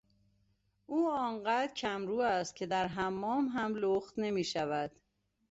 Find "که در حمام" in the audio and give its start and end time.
2.55-3.45